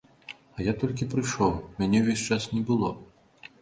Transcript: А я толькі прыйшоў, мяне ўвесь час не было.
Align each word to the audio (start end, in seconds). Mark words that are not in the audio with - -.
А 0.55 0.65
я 0.67 0.73
толькі 0.85 1.09
прыйшоў, 1.13 1.53
мяне 1.83 2.03
ўвесь 2.07 2.27
час 2.33 2.53
не 2.59 2.67
было. 2.73 2.95